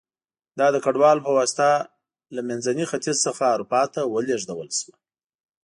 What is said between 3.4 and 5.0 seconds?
اروپا ته ولېږدول شوه